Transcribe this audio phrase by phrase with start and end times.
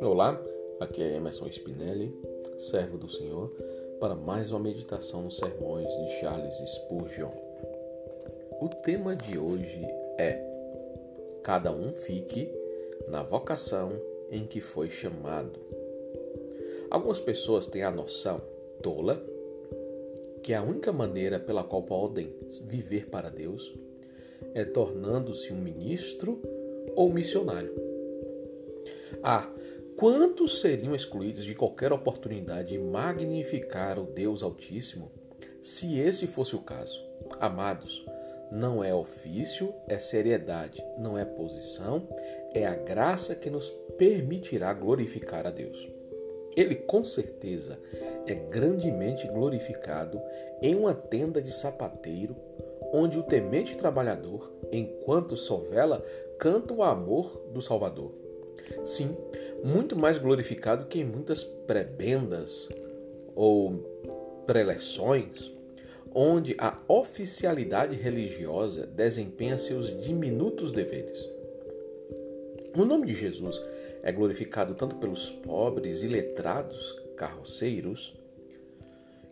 [0.00, 0.42] Olá,
[0.80, 2.18] aqui é Emerson Spinelli,
[2.58, 3.50] servo do Senhor,
[4.00, 7.30] para mais uma meditação nos sermões de Charles Spurgeon.
[8.60, 9.82] O tema de hoje
[10.18, 10.42] é:
[11.42, 12.48] Cada um fique
[13.10, 13.92] na vocação
[14.30, 15.60] em que foi chamado.
[16.90, 18.40] Algumas pessoas têm a noção
[18.82, 19.22] tola
[20.42, 22.34] que a única maneira pela qual podem
[22.66, 23.70] viver para Deus
[24.54, 26.40] é tornando-se um ministro
[26.94, 27.74] ou missionário.
[29.22, 29.50] Ah,
[29.96, 35.10] quantos seriam excluídos de qualquer oportunidade de magnificar o Deus Altíssimo
[35.62, 37.04] se esse fosse o caso?
[37.38, 38.04] Amados,
[38.50, 42.08] não é ofício, é seriedade, não é posição,
[42.52, 45.88] é a graça que nos permitirá glorificar a Deus.
[46.56, 47.78] Ele com certeza
[48.26, 50.20] é grandemente glorificado
[50.60, 52.36] em uma tenda de sapateiro,
[52.92, 56.04] onde o temente trabalhador, enquanto sovela,
[56.38, 58.12] canta o amor do Salvador.
[58.84, 59.16] Sim,
[59.62, 62.68] muito mais glorificado que em muitas prebendas
[63.34, 65.52] ou preleções,
[66.12, 71.28] onde a oficialidade religiosa desempenha seus diminutos deveres.
[72.76, 73.60] O nome de Jesus
[74.02, 78.19] é glorificado tanto pelos pobres e letrados carroceiros,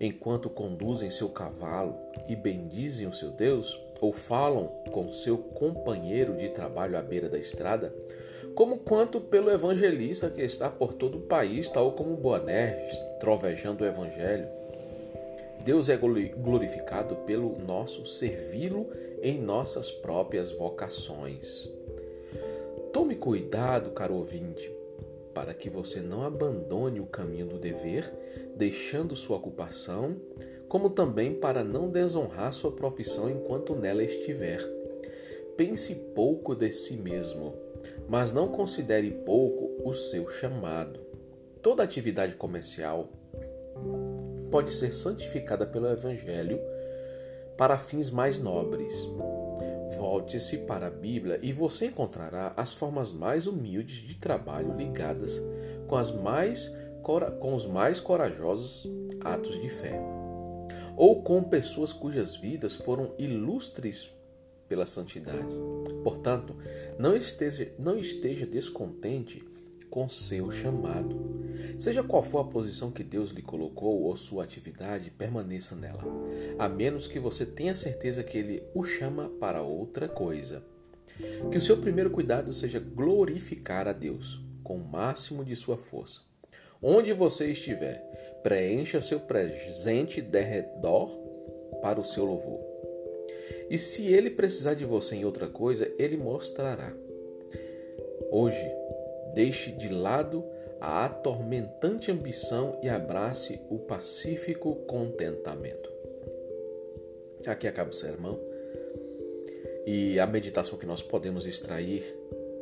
[0.00, 1.96] enquanto conduzem seu cavalo
[2.28, 7.38] e bendizem o seu Deus, ou falam com seu companheiro de trabalho à beira da
[7.38, 7.94] estrada,
[8.54, 13.86] como quanto pelo evangelista que está por todo o país, tal como Boanerges, trovejando o
[13.86, 14.48] evangelho.
[15.64, 18.88] Deus é glorificado pelo nosso servi-lo
[19.20, 21.68] em nossas próprias vocações.
[22.92, 24.72] Tome cuidado, caro ouvinte,
[25.36, 28.10] para que você não abandone o caminho do dever,
[28.56, 30.16] deixando sua ocupação,
[30.66, 34.62] como também para não desonrar sua profissão enquanto nela estiver.
[35.54, 37.52] Pense pouco de si mesmo,
[38.08, 41.00] mas não considere pouco o seu chamado.
[41.60, 43.10] Toda atividade comercial
[44.50, 46.58] pode ser santificada pelo Evangelho
[47.58, 49.06] para fins mais nobres.
[49.98, 55.40] Volte-se para a Bíblia e você encontrará as formas mais humildes de trabalho ligadas
[55.86, 58.86] com, as mais, com os mais corajosos
[59.20, 60.00] atos de fé,
[60.96, 64.10] ou com pessoas cujas vidas foram ilustres
[64.68, 65.54] pela santidade.
[66.02, 66.56] Portanto,
[66.98, 69.42] não esteja, não esteja descontente
[69.90, 71.36] com seu chamado.
[71.78, 76.02] Seja qual for a posição que Deus lhe colocou ou sua atividade, permaneça nela,
[76.58, 80.62] a menos que você tenha certeza que Ele o chama para outra coisa.
[81.50, 86.20] Que o seu primeiro cuidado seja glorificar a Deus com o máximo de sua força.
[86.82, 88.00] Onde você estiver,
[88.42, 91.08] preencha seu presente de redor
[91.80, 92.60] para o seu louvor.
[93.70, 96.92] E se ele precisar de você em outra coisa, ele mostrará.
[98.30, 98.70] Hoje,
[99.36, 100.42] Deixe de lado
[100.80, 105.92] a atormentante ambição e abrace o pacífico contentamento.
[107.46, 108.40] Aqui acaba o sermão.
[109.84, 112.02] E a meditação que nós podemos extrair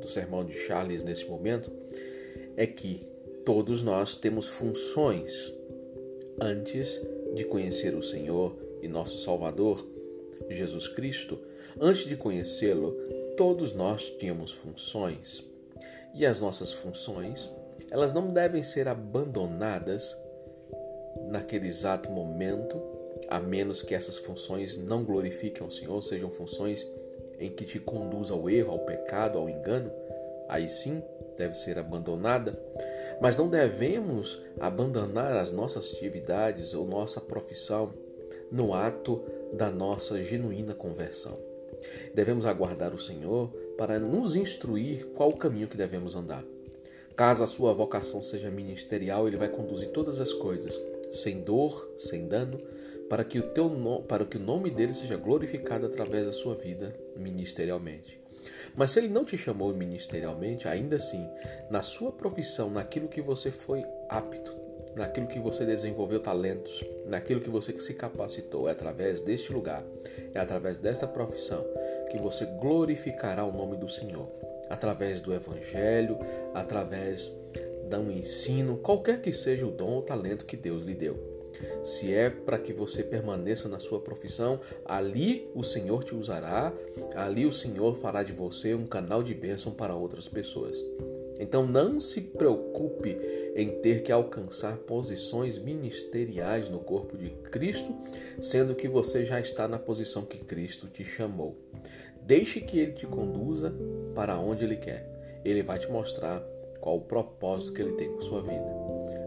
[0.00, 1.72] do sermão de Charles nesse momento
[2.56, 3.04] é que
[3.44, 5.52] todos nós temos funções
[6.40, 7.02] antes
[7.34, 9.84] de conhecer o Senhor e nosso Salvador,
[10.48, 11.36] Jesus Cristo.
[11.80, 12.92] Antes de conhecê-lo,
[13.36, 15.49] todos nós tínhamos funções
[16.14, 17.50] e as nossas funções,
[17.90, 20.16] elas não devem ser abandonadas
[21.28, 22.80] naquele exato momento,
[23.28, 26.86] a menos que essas funções não glorifiquem o Senhor, sejam funções
[27.38, 29.90] em que te conduz ao erro, ao pecado, ao engano,
[30.48, 31.02] aí sim
[31.36, 32.58] deve ser abandonada.
[33.20, 37.92] Mas não devemos abandonar as nossas atividades ou nossa profissão
[38.50, 41.38] no ato da nossa genuína conversão.
[42.14, 46.44] Devemos aguardar o Senhor para nos instruir qual o caminho que devemos andar.
[47.16, 50.78] Caso a sua vocação seja ministerial, ele vai conduzir todas as coisas,
[51.10, 52.60] sem dor, sem dano,
[53.08, 54.02] para que o, teu no...
[54.02, 58.20] para que o nome dele seja glorificado através da sua vida ministerialmente.
[58.76, 61.26] Mas se ele não te chamou ministerialmente, ainda assim,
[61.70, 64.59] na sua profissão, naquilo que você foi apto,
[65.00, 68.68] naquilo que você desenvolveu talentos, naquilo que você se capacitou.
[68.68, 69.82] É através deste lugar,
[70.34, 71.64] é através desta profissão
[72.10, 74.28] que você glorificará o nome do Senhor.
[74.68, 76.18] Através do Evangelho,
[76.54, 77.32] através
[77.88, 81.18] do ensino, qualquer que seja o dom ou talento que Deus lhe deu.
[81.82, 86.72] Se é para que você permaneça na sua profissão, ali o Senhor te usará,
[87.16, 90.76] ali o Senhor fará de você um canal de bênção para outras pessoas.
[91.40, 93.16] Então não se preocupe
[93.56, 97.96] em ter que alcançar posições ministeriais no corpo de Cristo,
[98.40, 101.56] sendo que você já está na posição que Cristo te chamou.
[102.22, 103.74] Deixe que ele te conduza
[104.14, 105.40] para onde ele quer.
[105.42, 106.40] Ele vai te mostrar
[106.78, 108.70] qual o propósito que ele tem com sua vida.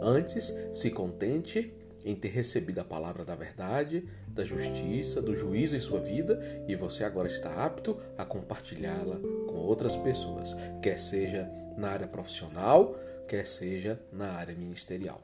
[0.00, 1.74] Antes, se contente
[2.08, 6.74] em ter recebido a palavra da verdade, da justiça, do juízo em sua vida e
[6.74, 13.46] você agora está apto a compartilhá-la com outras pessoas, quer seja na área profissional, quer
[13.46, 15.20] seja na área ministerial.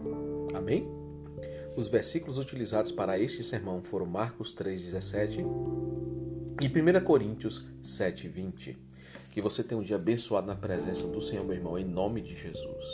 [0.52, 0.86] Amém?
[1.74, 5.38] Os versículos utilizados para este sermão foram Marcos 3,17
[6.60, 8.76] e 1 Coríntios 7,20.
[9.32, 12.36] Que você tenha um dia abençoado na presença do Senhor, meu irmão, em nome de
[12.36, 12.84] Jesus.